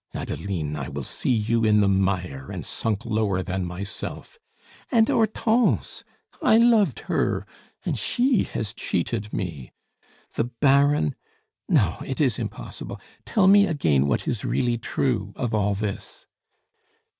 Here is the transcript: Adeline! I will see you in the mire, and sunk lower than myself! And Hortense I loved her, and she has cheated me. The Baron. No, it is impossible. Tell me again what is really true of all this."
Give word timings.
Adeline! 0.15 0.75
I 0.75 0.89
will 0.89 1.03
see 1.03 1.29
you 1.29 1.63
in 1.63 1.79
the 1.79 1.87
mire, 1.87 2.49
and 2.51 2.65
sunk 2.65 3.05
lower 3.05 3.43
than 3.43 3.63
myself! 3.65 4.39
And 4.91 5.07
Hortense 5.07 6.03
I 6.41 6.57
loved 6.57 7.01
her, 7.01 7.45
and 7.85 7.99
she 7.99 8.43
has 8.45 8.73
cheated 8.73 9.31
me. 9.31 9.73
The 10.33 10.45
Baron. 10.45 11.13
No, 11.69 12.01
it 12.03 12.19
is 12.19 12.39
impossible. 12.39 12.99
Tell 13.25 13.45
me 13.45 13.67
again 13.67 14.07
what 14.07 14.27
is 14.27 14.43
really 14.43 14.79
true 14.79 15.33
of 15.35 15.53
all 15.53 15.75
this." 15.75 16.25